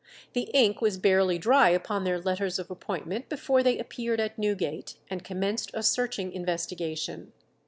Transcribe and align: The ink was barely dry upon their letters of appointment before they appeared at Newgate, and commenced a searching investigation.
The 0.33 0.49
ink 0.51 0.81
was 0.81 0.97
barely 0.97 1.37
dry 1.37 1.69
upon 1.69 2.05
their 2.05 2.19
letters 2.19 2.57
of 2.57 2.71
appointment 2.71 3.29
before 3.29 3.61
they 3.61 3.77
appeared 3.77 4.19
at 4.19 4.35
Newgate, 4.35 4.95
and 5.11 5.23
commenced 5.23 5.69
a 5.75 5.83
searching 5.83 6.31
investigation. 6.33 7.33